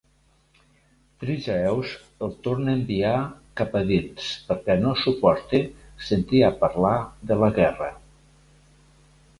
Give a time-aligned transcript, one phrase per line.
[1.23, 1.91] Trygaeus
[2.27, 3.13] el torna a enviar
[3.61, 5.61] cap a dins perquè no suporta
[6.09, 6.97] sentir a parlar
[7.33, 7.97] de la guerra.